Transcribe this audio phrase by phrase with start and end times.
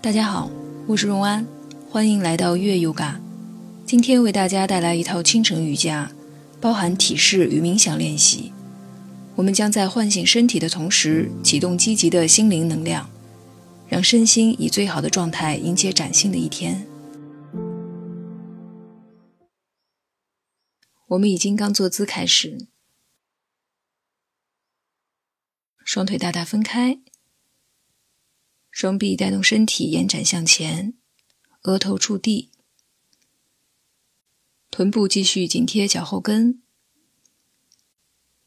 [0.00, 0.48] 大家好，
[0.86, 1.44] 我是荣安，
[1.90, 3.18] 欢迎来到月 Yoga。
[3.84, 6.12] 今天为大家带来一套清晨瑜伽，
[6.60, 8.52] 包含体式与冥想练习。
[9.34, 13.10] 我们将在唤醒身体的同时，启动积极的心灵能量，
[13.88, 16.86] 让身心以最好的状态迎接崭新的一天。
[21.08, 22.68] 我们以金刚坐姿开始，
[25.84, 27.00] 双腿大大分开，
[28.78, 30.96] 双臂带动身体延展向前，
[31.62, 32.52] 额头触地，
[34.70, 36.62] 臀部继续紧贴脚后跟，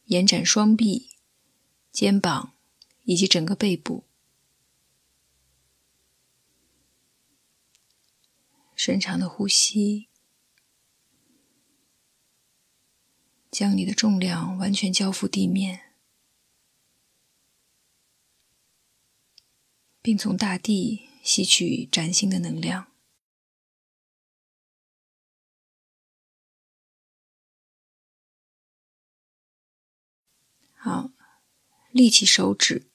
[0.06, 1.10] 延展双臂、
[1.92, 2.54] 肩膀
[3.04, 4.06] 以及整个背部，
[8.74, 10.08] 深长的呼吸。
[13.52, 15.91] 将你的重量完全交付地面，
[20.02, 22.88] 并从大地吸取崭新的能量。
[30.74, 31.12] 好，
[31.92, 32.90] 立起手指，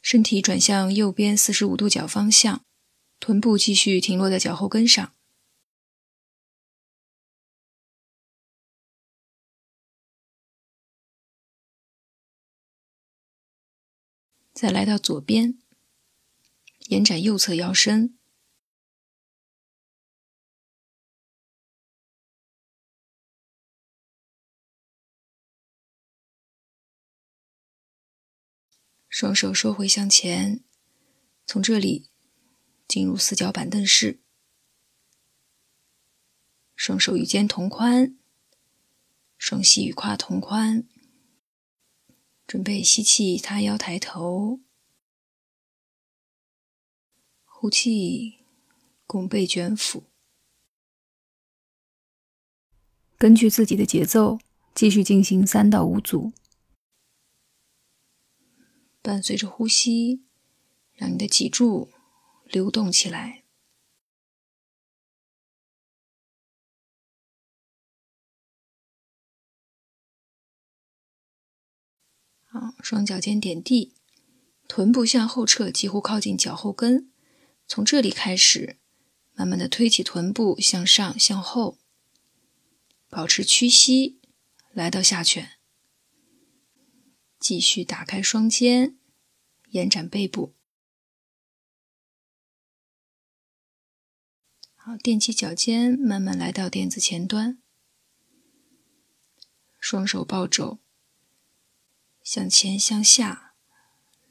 [0.00, 2.64] 身体转向右边四十五度角方向，
[3.18, 5.17] 臀部继续停落在脚后跟上。
[14.60, 15.56] 再来到左边，
[16.88, 18.18] 延展右侧腰身，
[29.08, 30.64] 双手收回向前，
[31.46, 32.08] 从这里
[32.88, 34.18] 进入四脚板凳式，
[36.74, 38.18] 双手与肩同宽，
[39.38, 40.88] 双膝与胯同宽。
[42.48, 44.60] 准备吸气，塌腰抬头；
[47.44, 48.38] 呼气，
[49.06, 50.04] 拱背卷腹。
[53.18, 54.38] 根据自己的节奏，
[54.74, 56.32] 继续进行三到五组。
[59.02, 60.24] 伴随着呼吸，
[60.94, 61.90] 让你的脊柱
[62.44, 63.44] 流动起来。
[72.82, 73.94] 双脚尖点地，
[74.66, 77.10] 臀部向后撤，几乎靠近脚后跟。
[77.66, 78.78] 从这里开始，
[79.34, 81.78] 慢慢的推起臀部向上向后，
[83.08, 84.20] 保持屈膝，
[84.72, 85.58] 来到下犬。
[87.38, 88.98] 继续打开双肩，
[89.68, 90.54] 延展背部。
[94.74, 97.62] 好，踮起脚尖，慢慢来到垫子前端，
[99.78, 100.80] 双手抱肘。
[102.30, 103.54] 向前向下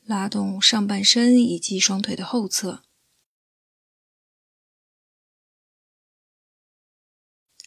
[0.04, 2.84] 拉动上半身以及双腿的后侧。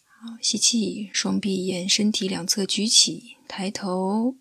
[0.05, 4.37] 好，吸气，双臂沿身体两侧举起，抬头，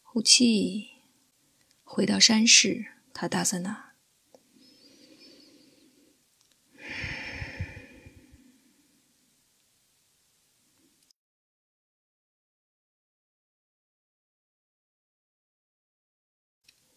[0.00, 0.88] 呼气，
[1.84, 3.87] 回到山式，塔达萨那。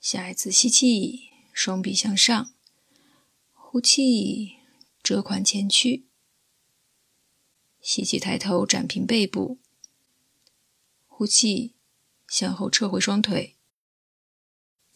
[0.01, 2.55] 下一次吸气，双臂向上；
[3.53, 4.57] 呼气，
[5.03, 6.07] 折髋前屈。
[7.79, 9.59] 吸气，抬头展平背部；
[11.05, 11.75] 呼气，
[12.27, 13.55] 向后撤回双腿，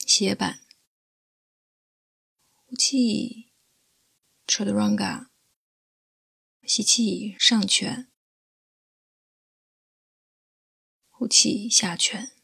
[0.08, 0.62] 斜板。
[2.66, 3.52] 呼气
[4.48, 5.28] ，Chaturanga。
[6.64, 8.08] 吸气，上拳；
[11.12, 12.35] 呼气，下拳。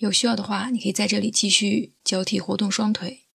[0.00, 3.26] 有需要的话，你可以在这里继续交替活动双腿。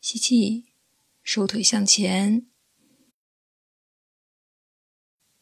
[0.00, 0.72] 吸气，
[1.22, 2.46] 收腿向前；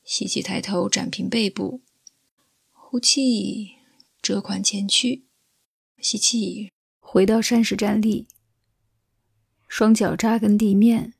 [0.02, 1.80] 吸气，抬头展平背部；
[2.72, 3.76] 呼气，
[4.20, 5.24] 折髋前屈；
[5.98, 8.26] 吸气，回到山式站立，
[9.68, 11.14] 双脚扎根地面，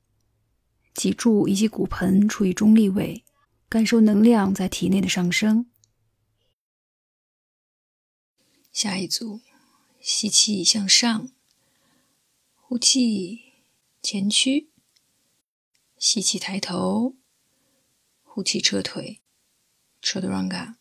[0.93, 3.24] 脊柱以及骨盆处于中立位。
[3.69, 5.71] 感受能量在体内的上升。
[8.73, 9.41] 下一组，
[10.01, 11.31] 吸气向上，
[12.57, 13.63] 呼气
[14.03, 14.73] 前屈，
[15.97, 17.17] 吸气抬头，
[18.23, 19.23] 呼气撤腿
[20.03, 20.77] ，Chaturanga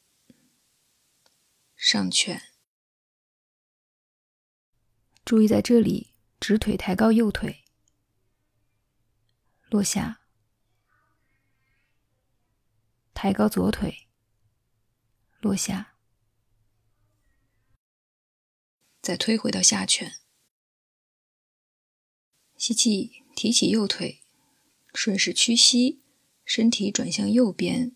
[1.75, 2.41] 上犬。
[5.23, 6.09] 注意在这里，
[6.39, 7.63] 直腿抬高右腿，
[9.69, 10.22] 落下。
[13.13, 14.07] 抬高左腿，
[15.39, 15.95] 落下，
[19.01, 20.19] 再推回到下犬。
[22.57, 24.23] 吸气，提起右腿，
[24.93, 26.01] 顺势屈膝，
[26.43, 27.95] 身体转向右边，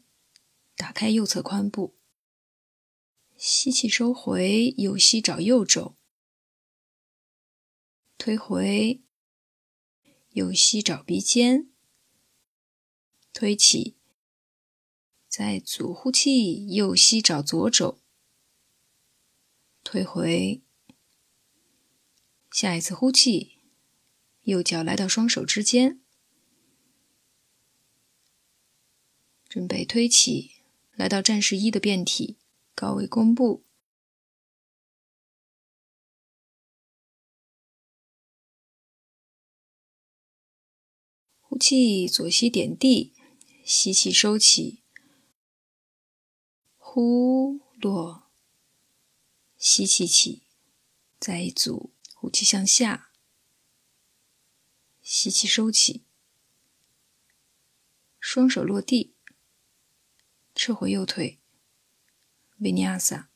[0.76, 1.96] 打开右侧髋部。
[3.36, 5.98] 吸气，收回，右膝找右肘，
[8.18, 9.04] 推回，
[10.30, 11.70] 右膝找鼻尖，
[13.34, 13.97] 推起，
[15.38, 18.00] 再左呼气，右膝找左肘，
[19.84, 20.64] 退回，
[22.50, 23.60] 下一次呼气。
[24.42, 26.02] 右脚来到双手之间，
[29.48, 30.54] 准备推起，
[30.96, 32.40] 来到战士一的变体，
[32.74, 33.64] 高位弓步。
[41.42, 43.14] 呼气，左膝点地，
[43.64, 44.82] 吸气收起，
[46.90, 48.32] 呼落，
[49.58, 50.48] 吸气起，
[51.20, 53.12] 再一组，呼气向下。
[55.02, 56.06] 吸气，收起，
[58.22, 59.14] 双手落地，
[60.56, 61.42] 撤回右腿，
[62.60, 63.30] 维尼亚萨，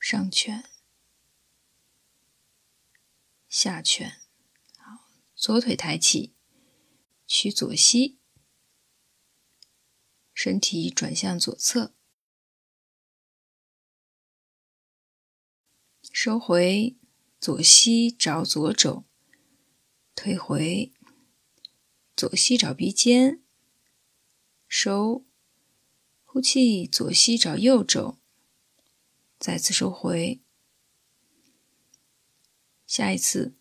[0.00, 0.64] 上拳，
[3.50, 4.22] 下拳，
[4.78, 6.34] 好，左腿抬起，
[7.26, 8.18] 屈左膝，
[10.34, 11.94] 身体转向左侧，
[16.12, 16.98] 收回。
[17.40, 19.04] 左膝找左肘，
[20.14, 20.94] 退回；
[22.16, 23.42] 左膝找鼻尖，
[24.66, 25.26] 收。
[26.24, 28.18] 呼气，左膝找右肘，
[29.38, 30.40] 再次收回。
[32.86, 33.54] 下一次，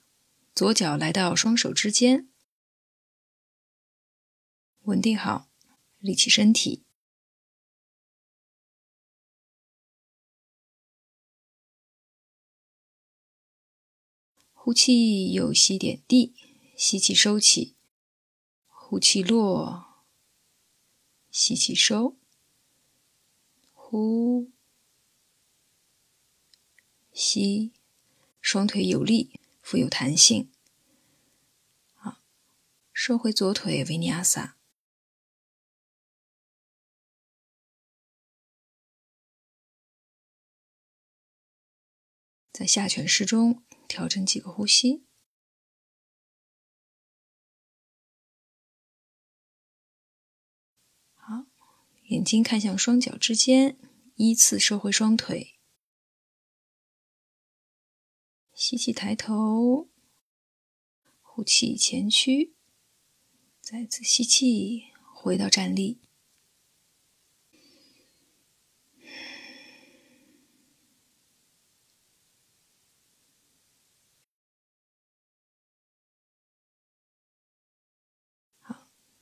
[0.55, 2.29] 左脚来到双手之间，
[4.83, 5.49] 稳定好，
[6.03, 6.83] 立起身体。
[14.51, 16.35] 呼气，右膝点地，
[16.75, 17.77] 吸气收起，
[18.67, 20.03] 呼气落，
[21.31, 22.17] 吸气收，
[23.71, 24.51] 呼
[27.13, 27.71] 吸，
[28.41, 30.51] 双腿有力，富有弹性。
[31.94, 32.17] 好，
[32.91, 34.57] 收回左腿，维尼亚萨。
[42.53, 43.61] 在下犬式中。
[43.85, 45.05] 调整几个呼吸，
[51.13, 51.45] 好，
[52.05, 53.77] 眼睛看向双脚之间，
[54.15, 55.59] 依次收回双腿，
[58.55, 59.89] 吸气抬头，
[61.21, 62.55] 呼气前屈，
[63.61, 66.02] 再次吸气回到站立。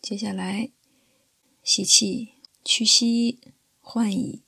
[0.01, 0.71] 接下来，
[1.63, 2.33] 吸气，
[2.65, 3.39] 屈膝
[3.79, 4.43] 换椅；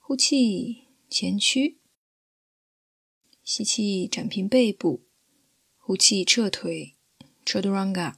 [0.00, 1.80] 呼气，前屈。
[3.44, 5.04] 吸气，展平背部；
[5.76, 6.96] 呼气，撤腿
[7.44, 8.16] ，Chaturanga。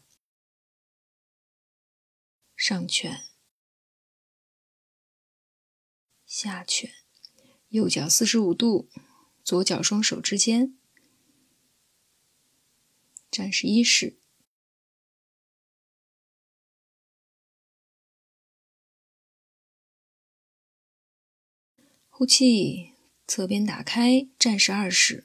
[2.56, 3.26] 上拳，
[6.24, 6.90] 下拳，
[7.68, 8.88] 右脚四十五度，
[9.44, 10.78] 左脚双手之间，
[13.30, 14.19] 战士一式。
[22.20, 22.92] 呼气，
[23.26, 25.24] 侧边打开，战士二式。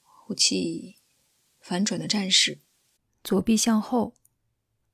[0.00, 0.96] 呼气，
[1.60, 2.60] 反转的战士，
[3.22, 4.14] 左臂向后，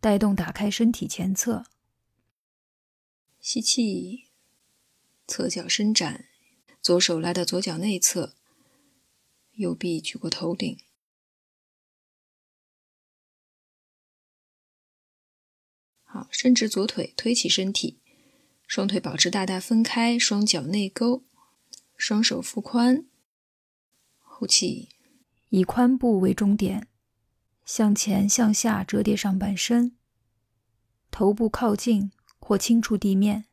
[0.00, 1.66] 带动打开身体前侧。
[3.38, 4.26] 吸气，
[5.28, 6.26] 侧脚伸展，
[6.82, 8.34] 左手来到左脚内侧，
[9.52, 10.76] 右臂举过头顶。
[16.02, 18.00] 好，伸直左腿，推起身体。
[18.68, 21.24] 双腿保持大大分开，双脚内勾，
[21.96, 23.06] 双手腹宽。
[24.18, 24.90] 呼气，
[25.48, 26.86] 以髋部为终点，
[27.64, 29.96] 向前向下折叠上半身，
[31.10, 33.46] 头部靠近或轻触地面。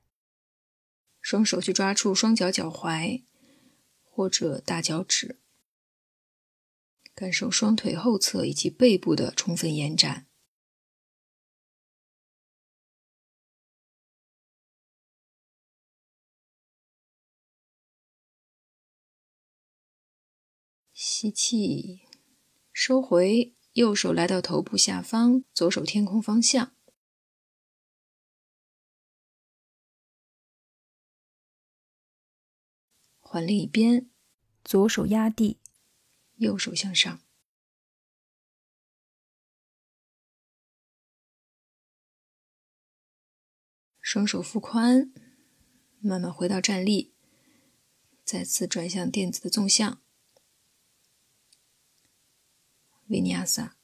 [1.22, 3.24] 双手去抓住双脚脚踝
[4.04, 5.40] 或者大脚趾，
[7.16, 10.28] 感受双腿后侧以及背部的充分延展。
[21.18, 22.02] 吸气，
[22.74, 26.76] 收回，右手来到头部下方，左手天空方向。
[33.22, 34.10] 换另一边，
[34.66, 35.62] 左手压地，
[36.36, 37.22] 右手向上。
[44.02, 45.14] 双手腹宽，
[46.00, 47.14] 慢慢回到站立，
[48.26, 50.02] 再次转向垫子的纵向。
[53.08, 53.78] 维尼亚萨。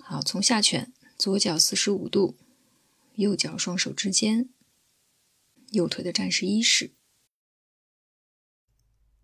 [0.00, 2.36] 好，从下犬，左脚四十五度，
[3.14, 4.50] 右脚双手之间，
[5.70, 6.92] 右腿的战士一式，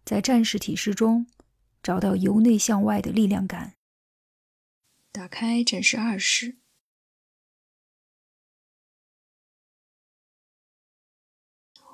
[0.05, 1.27] 在战士体式中。
[1.83, 3.75] 找到由内向外的力量感。
[5.11, 6.59] 打开战士二式，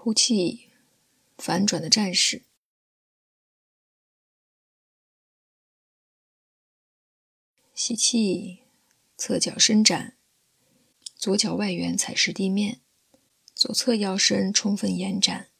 [0.07, 0.71] 呼气，
[1.37, 2.45] 反转的战士，
[7.75, 8.61] 吸气，
[9.17, 10.17] 侧脚伸展，
[11.17, 12.81] 左脚外缘踩实地面，
[13.53, 15.51] 左侧腰身充分延展。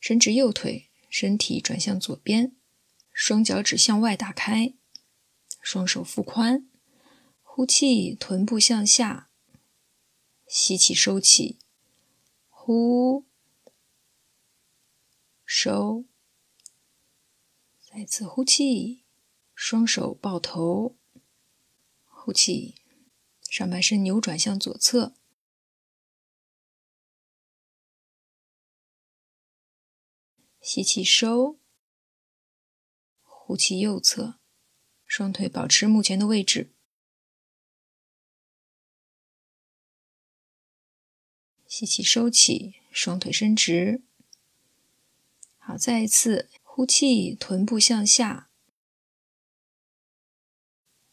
[0.00, 2.56] 伸直右腿，身体转向左边，
[3.12, 4.74] 双脚趾向外打开，
[5.62, 6.68] 双手腹宽，
[7.60, 9.28] 呼气，臀部向下，
[10.46, 11.58] 吸气收气，
[12.48, 13.26] 呼，
[15.44, 16.06] 收，
[17.78, 19.04] 再次呼气，
[19.54, 20.96] 双手抱头，
[22.06, 22.76] 呼气，
[23.42, 25.14] 上半身扭转向左侧。
[30.62, 31.58] 吸气收，
[33.22, 34.38] 呼气右侧，
[35.04, 36.72] 双腿保持目前的位置。
[41.80, 44.02] 吸气收起，双腿伸直。
[45.56, 48.50] 好，再一次呼气，臀部向下。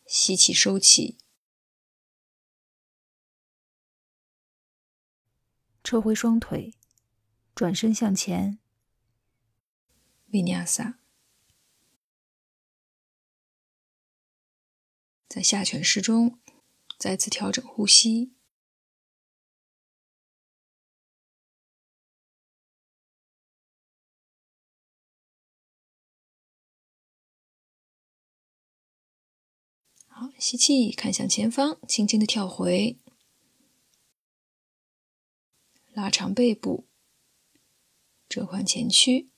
[0.06, 1.18] 吸气收起，
[5.86, 6.74] 撤回双腿，
[7.56, 8.60] 转身向前。
[10.34, 11.00] 维尼亚萨，
[15.30, 16.42] 在下犬式中
[16.98, 18.34] 再次调整呼吸。
[30.20, 32.98] 好，吸气，看向前方，轻轻的跳回，
[35.94, 36.88] 拉长背部，
[38.28, 39.30] 折髋前屈。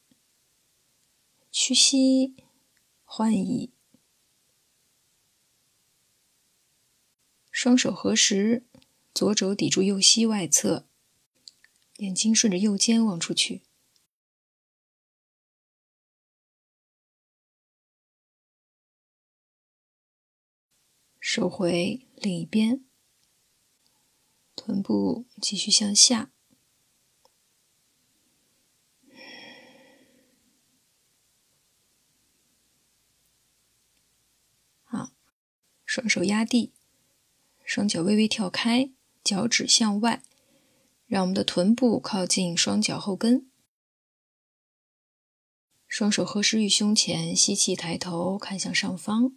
[1.52, 2.34] 屈膝，
[3.04, 3.74] 换椅，
[7.52, 8.66] 双手合十，
[9.14, 10.88] 左肘抵住右膝外侧，
[11.98, 13.64] 眼睛顺着右肩望出去，
[21.32, 22.84] 收回另一边，
[24.56, 26.32] 臀部继续向下。
[35.86, 36.74] 双手压地，
[37.64, 38.90] 双脚微微跳开，
[39.24, 40.24] 脚趾向外，
[41.06, 43.48] 让我们的臀部靠近双脚后跟。
[45.88, 49.36] 双手合十于胸前，吸气抬头看向上方，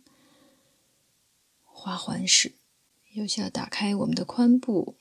[1.72, 2.54] 花环式，
[3.12, 4.96] 有效打开我们的髋部，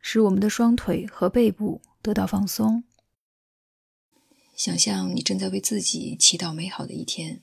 [0.00, 2.84] 使我们的双腿和背部得到放松。
[4.56, 7.42] 想象你正在为自己祈祷美好的一天，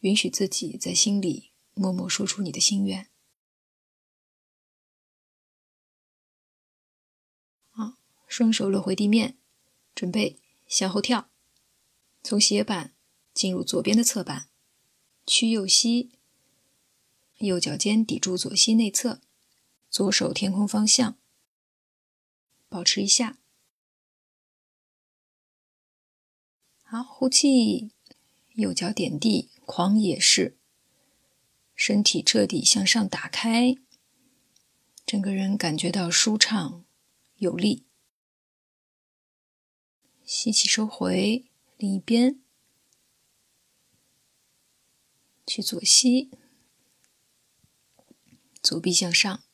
[0.00, 1.52] 允许自己在心里。
[1.76, 3.10] 默默说出你的心愿。
[7.70, 7.94] 好，
[8.28, 9.36] 双手落回地面，
[9.92, 11.28] 准备向后跳，
[12.22, 12.94] 从斜板
[13.32, 14.48] 进入左边的侧板，
[15.26, 16.12] 屈右膝，
[17.44, 19.20] 右脚尖抵住左膝内侧，
[19.90, 21.16] 左手天空方向，
[22.68, 23.38] 保持一下。
[26.82, 27.92] 好，呼气，
[28.54, 30.56] 右脚点地，狂野式。
[31.74, 33.74] 身体彻底向上打开，
[35.04, 36.84] 整个人感觉到舒畅
[37.36, 37.84] 有力。
[40.24, 41.44] 吸气，收回
[41.76, 42.40] 另一边，
[45.44, 46.30] 去左膝，
[48.64, 49.44] 左臂向上，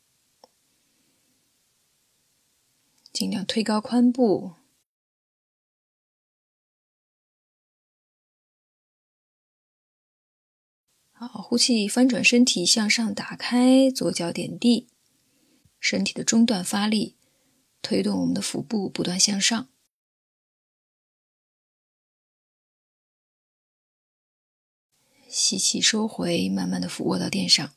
[3.13, 4.55] 尽量推高髋部。
[11.11, 14.89] 好，呼气，翻转身体向上打开，左脚点地，
[15.81, 17.17] 身体的中段发力，
[17.83, 19.69] 推动我们的腹部不断向上。
[25.29, 27.75] 吸气，收回，慢慢的俯卧到垫上。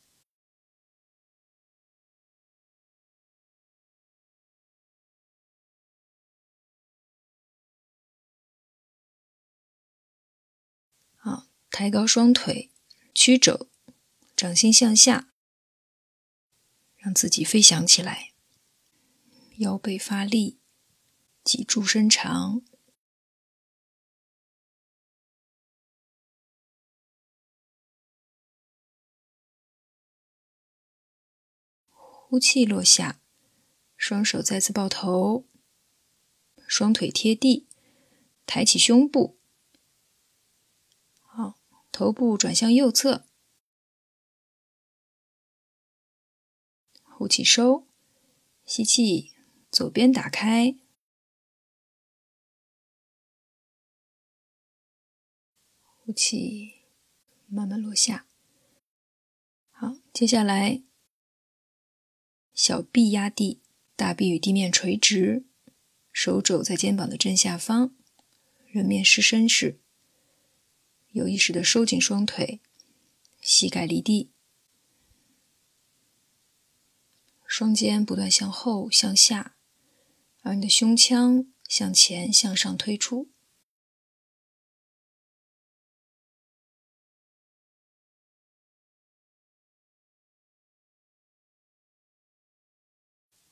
[11.76, 12.70] 抬高双腿。
[13.12, 13.68] 曲肘，
[14.36, 15.32] 掌心向下，
[16.94, 18.32] 让自己飞翔起来。
[19.56, 20.60] 腰背发力，
[21.42, 22.62] 脊柱伸长。
[31.90, 33.20] 呼气落下，
[33.96, 35.48] 双手再次抱头，
[36.68, 37.66] 双腿贴地，
[38.46, 39.40] 抬起胸部。
[41.94, 43.24] 头部转向右侧，
[47.04, 47.86] 呼气收，
[48.64, 49.32] 吸气，
[49.70, 50.74] 左边打开，
[55.84, 56.72] 呼气，
[57.46, 58.26] 慢慢落下。
[59.70, 60.82] 好，接下来
[62.52, 63.62] 小臂压地，
[63.94, 65.46] 大臂与地面垂直，
[66.10, 67.94] 手肘在肩膀的正下方，
[68.66, 69.83] 人面狮身式。
[71.14, 72.60] 有意识的收紧双腿，
[73.40, 74.32] 膝盖离地，
[77.46, 79.54] 双肩不断向后向下，
[80.42, 83.28] 而你的胸腔向前向上推出。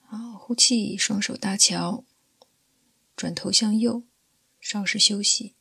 [0.00, 2.04] 好，呼气，双手搭桥，
[3.14, 4.02] 转头向右，
[4.61, 5.54] 稍事休息。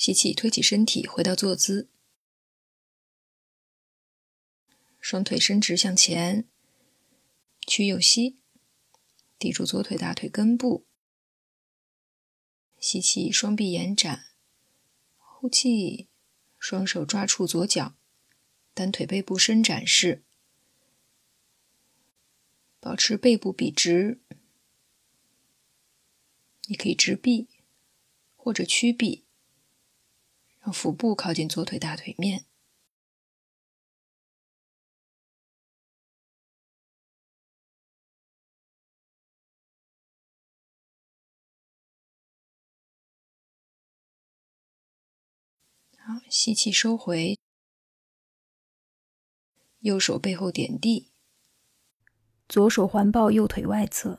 [0.00, 1.90] 吸气，推起身体，回到坐姿，
[4.98, 6.48] 双腿伸直向前，
[7.66, 8.38] 屈右膝，
[9.38, 10.86] 抵住左腿大腿根部。
[12.78, 14.28] 吸气，双臂延展，
[15.18, 16.08] 呼气，
[16.58, 17.94] 双手抓住左脚，
[18.72, 20.24] 单腿背部伸展式，
[22.80, 24.18] 保持背部笔直。
[26.68, 27.48] 你可以直臂
[28.34, 29.26] 或者屈臂。
[30.60, 32.46] 让腹部靠近左腿大腿面。
[46.02, 47.38] 好，吸气收回，
[49.80, 51.12] 右手背后点地，
[52.48, 54.18] 左手环抱右腿外侧，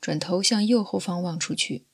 [0.00, 1.91] 转头向右后方望出去。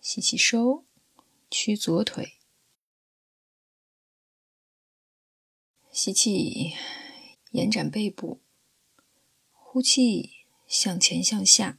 [0.00, 0.84] 吸气，收，
[1.50, 2.38] 屈左腿。
[5.92, 6.74] 吸气，
[7.50, 8.40] 延展背部。
[9.52, 11.78] 呼气，向前向下，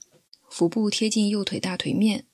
[0.50, 2.28] 腹部贴近右腿大腿面。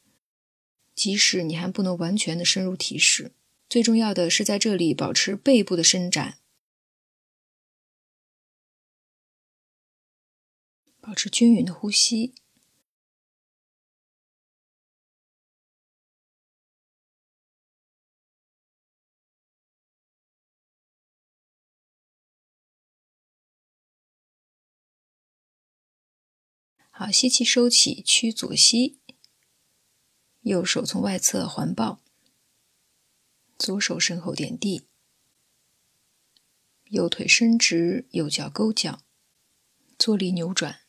[0.94, 3.34] 即使你还不能完全的深入体式，
[3.70, 6.40] 最重要的是在这里保持背部的伸展，
[11.00, 12.34] 保持均匀的呼吸。
[26.98, 29.00] 好，吸气，收起，屈左膝，
[30.44, 32.00] 右手从外侧环抱，
[33.58, 34.88] 左手身后点地，
[36.86, 39.02] 右腿伸直，右脚勾脚，
[40.00, 40.85] 坐立扭转。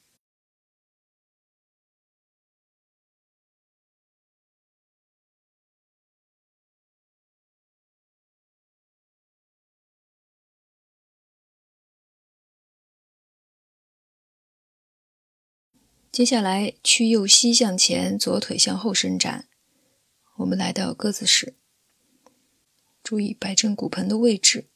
[16.12, 19.46] 接下来，屈右膝向前，左腿向后伸展。
[20.36, 21.54] 我们来到鸽子式，
[23.02, 24.70] 注意摆正骨盆的位置。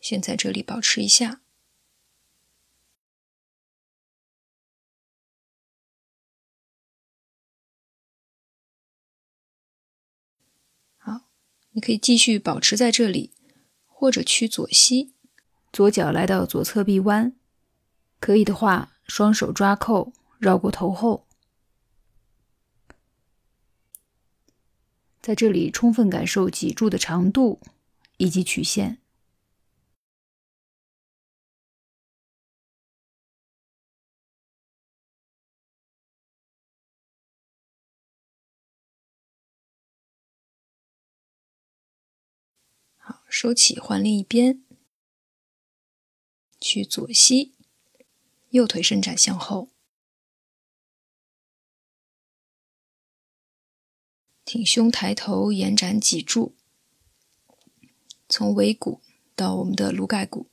[0.00, 1.42] 先在这里保持一下。
[10.98, 11.28] 好，
[11.70, 13.32] 你可以继续保持在这里，
[13.86, 15.14] 或者屈左膝，
[15.72, 17.36] 左脚来到左侧臂弯。
[18.18, 18.96] 可以的话。
[19.10, 21.26] 双手抓扣，绕过头后。
[25.20, 27.60] 在这里充分感受脊柱的长度
[28.18, 28.98] 以及曲线。
[42.96, 44.64] 好，收起，换另一边，
[46.60, 47.54] 去左膝，
[48.50, 49.70] 右腿伸展向后。
[54.44, 56.56] 挺胸抬头，延展脊柱，
[58.28, 59.00] 从尾骨
[59.36, 60.50] 到我们的颅盖骨。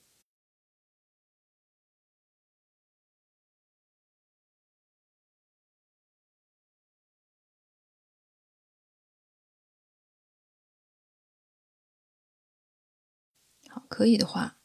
[13.68, 14.60] 好，可以的话，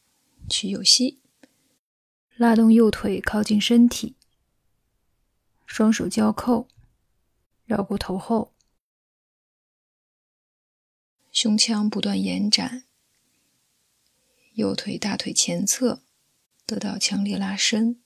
[0.47, 1.22] 取右膝，
[2.35, 4.15] 拉动右腿靠近身体，
[5.65, 6.67] 双手交扣，
[7.65, 8.53] 绕过头后。
[11.31, 12.85] 胸腔不断延展，
[14.53, 16.03] 右腿大腿前侧
[16.65, 18.02] 得到强烈拉伸。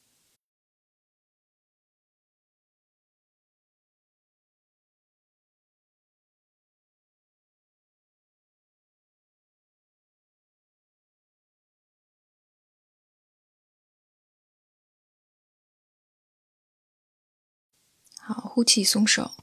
[18.57, 19.35] 呼气，松手。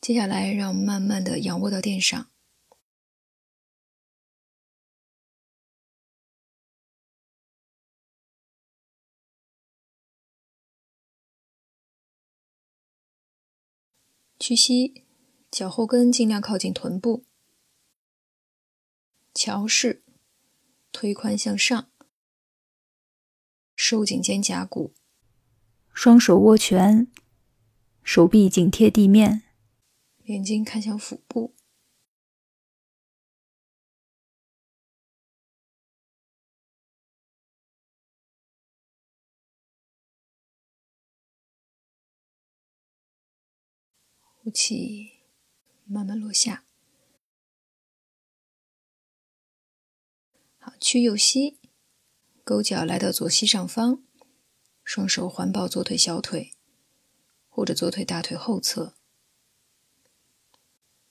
[0.00, 2.30] 接下来，让我们慢慢的仰卧到垫上，
[14.38, 15.02] 屈膝，
[15.50, 17.24] 脚后跟尽量靠近臀部，
[19.34, 20.04] 桥式，
[20.92, 21.90] 推髋向上，
[23.74, 24.94] 收紧肩胛骨，
[25.94, 27.06] 双手握拳，
[28.02, 29.44] 手臂紧贴地面。
[30.24, 31.54] 眼睛看向腹部，
[44.18, 45.12] 呼气，
[45.84, 46.64] 慢慢落下。
[50.58, 51.58] 好，屈右膝，
[52.42, 54.02] 勾脚来到左膝上方，
[54.84, 56.52] 双手环抱左腿小腿，
[57.48, 58.94] 或者左腿大腿后侧。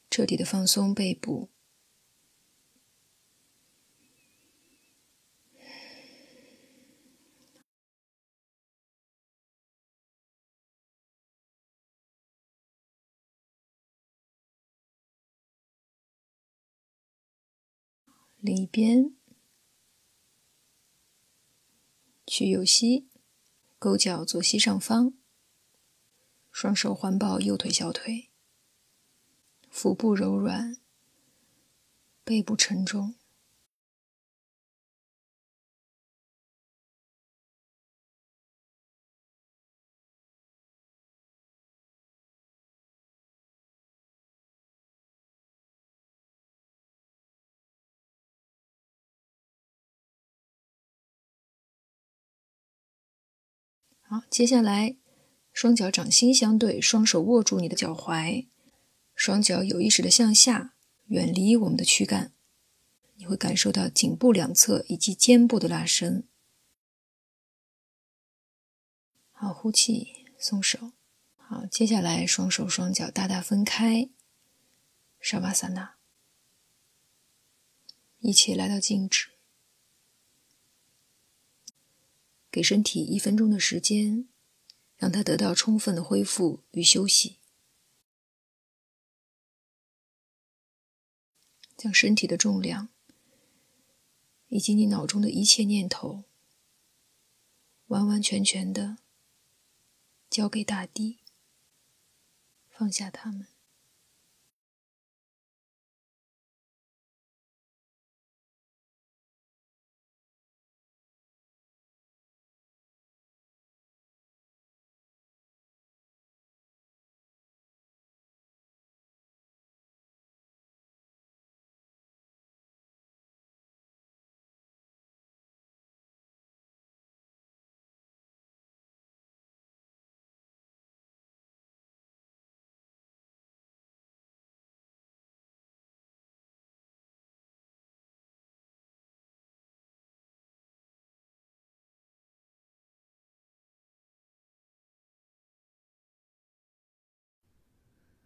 [0.09, 1.49] 彻底的放松背部，
[18.39, 19.15] 另一边，
[22.27, 23.07] 去右膝，
[23.83, 25.11] 勾脚左膝上方，
[26.53, 28.29] 双手环抱右腿小腿。
[29.69, 30.77] 腹部柔软，
[32.23, 33.15] 背部沉重。
[54.13, 54.95] 好，接下来
[55.51, 58.45] 双脚掌心相对，双手握住你的脚踝。
[59.15, 60.75] 双脚有意识的向下，
[61.07, 62.31] 远离我们的躯干，
[63.15, 66.27] 你会感受到颈部两侧以及肩部的拉伸。
[69.31, 70.91] 好，呼气，松手。
[71.35, 74.09] 好，接下来双手双脚大大分开，
[75.19, 75.95] 沙巴萨那，
[78.19, 79.29] 一起来到静止，
[82.53, 84.29] 给身体一分钟的时间，
[84.95, 87.39] 让它得到充分的恢复与休息。
[91.75, 92.89] 将身体的重量，
[94.49, 96.25] 以及你脑中的一切念头，
[97.87, 98.99] 完完全全的
[100.29, 101.17] 交给大地，
[102.69, 103.47] 放下他们。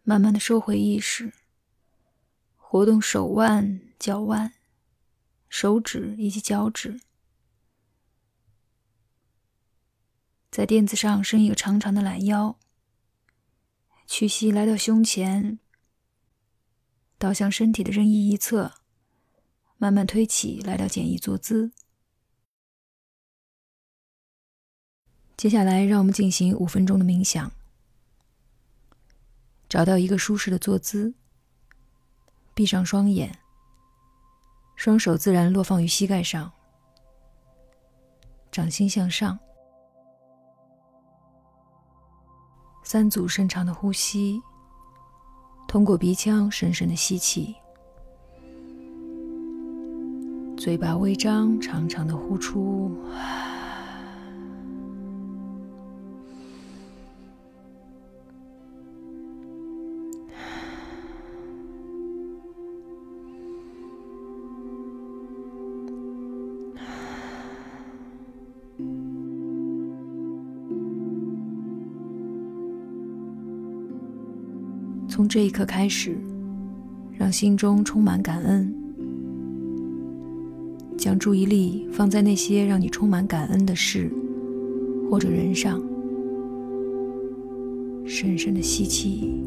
[0.08, 1.34] 慢慢的收回意识，
[2.56, 4.54] 活动手腕、脚腕、
[5.50, 6.98] 手指以及脚趾，
[10.50, 12.58] 在垫子上伸一个长长的懒腰，
[14.06, 15.58] 屈膝来到胸前，
[17.18, 18.76] 倒向身体的任意一侧，
[19.76, 21.70] 慢慢推起来到简易坐姿。
[25.36, 27.57] 接下来，让我们进行五分钟的冥想。
[29.68, 31.12] 找到一个舒适的坐姿，
[32.54, 33.30] 闭上双眼，
[34.76, 36.50] 双手自然落放于膝盖上，
[38.50, 39.38] 掌心向上，
[42.82, 44.40] 三组深长的呼吸，
[45.66, 47.54] 通过鼻腔深深的吸气，
[50.56, 52.90] 嘴巴微张，长长的呼出。
[75.28, 76.16] 从这一刻开始，
[77.12, 78.74] 让心中充满感恩，
[80.96, 84.10] 将注意力放在那些让你充满感恩的事
[85.10, 85.82] 或者人上。
[88.06, 89.38] 深深的吸气，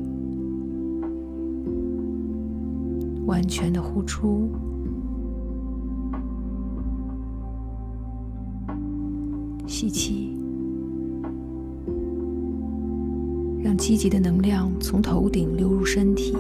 [3.26, 4.52] 完全的呼出，
[9.66, 10.41] 吸气。
[13.64, 16.36] 让积极的能量从头顶流入身体，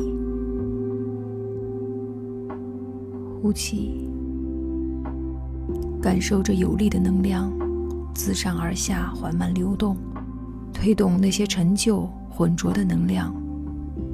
[3.42, 4.08] 呼气，
[6.02, 7.52] 感受着有力的能量
[8.16, 9.96] 自上而下缓慢流动，
[10.74, 13.34] 推动那些陈旧浑浊的能量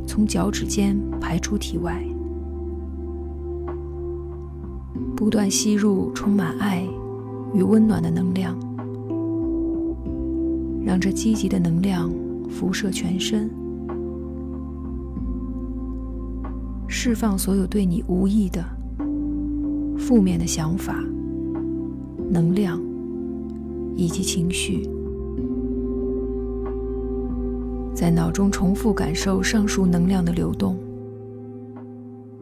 [0.06, 2.06] 从脚趾间排出体外，
[5.15, 6.86] 不断吸入充满爱
[7.54, 8.54] 与温暖的能量，
[10.86, 12.12] 让这积极的能量。
[12.50, 13.50] 辐射全身，
[16.88, 18.64] 释放所有对你无益的、
[19.98, 21.04] 负面的想法、
[22.30, 22.82] 能量
[23.96, 24.90] 以及情绪，
[27.94, 30.78] 在脑中重复感受上述能量的流动。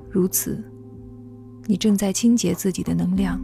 [0.10, 0.64] 如此，
[1.66, 3.42] 你正在清洁自己的能量，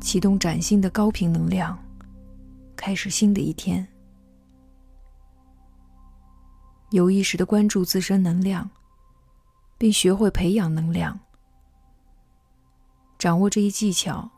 [0.00, 1.78] 启动崭新的高频能量，
[2.74, 3.86] 开始新的一天。
[6.90, 8.70] 有意识的关注自身能量，
[9.76, 11.20] 并学会培养能量。
[13.18, 14.30] 掌握这一技巧，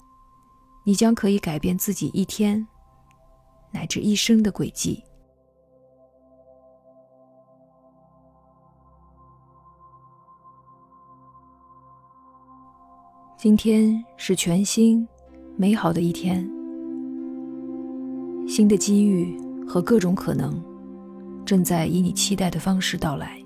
[0.85, 2.67] 你将可以改变自己一天
[3.71, 5.05] 乃至一生的轨迹。
[13.39, 15.07] 今天是全新、
[15.57, 16.43] 美好的一天，
[18.49, 20.70] 新的机遇和各种可能。
[21.45, 23.39] 正在以你期待的方式到来。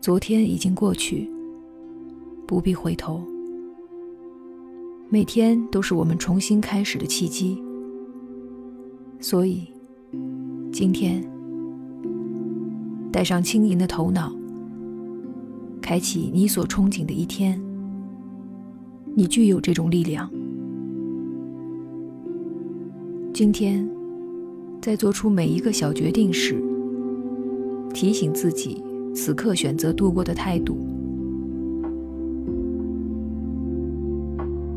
[0.00, 1.30] 昨天已经过去，
[2.46, 3.22] 不必回头。
[5.08, 7.62] 每天都是我们重新开始的契机，
[9.20, 9.68] 所以
[10.72, 11.24] 今天
[13.12, 14.34] 带上轻盈的头脑，
[15.80, 17.62] 开启你所憧憬的一天。
[19.14, 20.28] 你具有这种力量。
[23.32, 23.93] 今天。
[24.84, 26.62] 在做出每一个小决定时，
[27.94, 30.76] 提醒自己此刻选择度过的态度。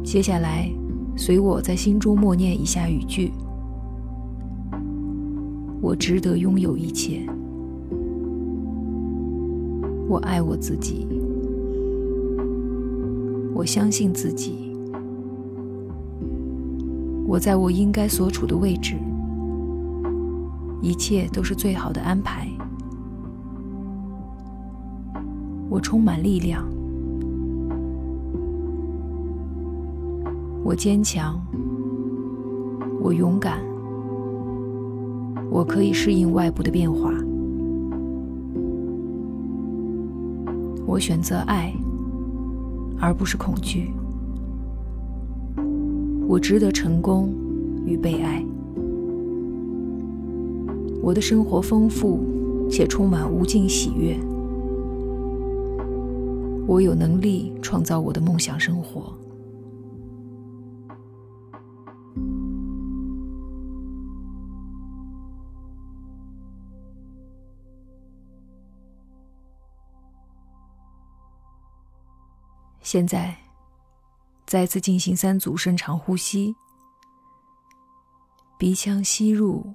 [0.05, 0.71] 接下来，
[1.17, 3.33] 随我在心中默念以下语句：
[5.81, 7.27] 我值得拥有一切，
[10.07, 11.05] 我爱我自己，
[13.53, 14.71] 我相信自己，
[17.27, 18.95] 我在我应该所处的位置。
[20.81, 22.47] 一切都是最好的安排。
[25.69, 26.63] 我充满力量，
[30.63, 31.39] 我坚强，
[33.01, 33.59] 我勇敢，
[35.49, 37.11] 我可以适应外部的变化。
[40.85, 41.73] 我选择爱，
[42.99, 43.91] 而不是恐惧。
[46.27, 47.33] 我值得成功
[47.85, 48.43] 与被爱。
[51.07, 52.19] 我的生活丰富
[52.69, 54.19] 且充满无尽喜悦。
[56.67, 59.17] 我有能力创造我的梦想生活。
[72.81, 73.33] 现在
[74.45, 76.53] 再次进行三组深长呼吸。
[78.57, 79.73] 鼻腔吸入。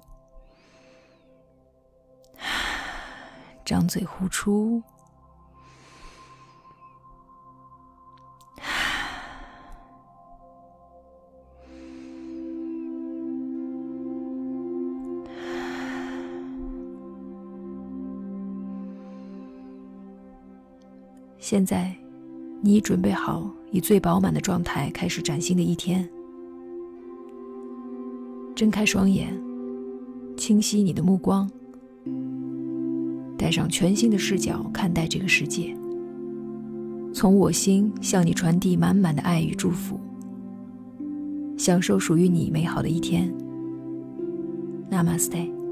[3.73, 4.79] 张嘴呼出。
[21.39, 21.91] 现在，
[22.61, 26.07] 你已准备好以最饱满的状态开始崭新的一天。
[28.55, 29.35] 睁开双眼，
[30.37, 31.49] 清晰你的目光，
[33.37, 35.75] 带上全新的视角看待这个世界。
[37.13, 39.99] 从我心向你传递满满的爱与祝福。
[41.57, 43.33] 享受属于你美好的一天。
[44.91, 45.62] Namaste。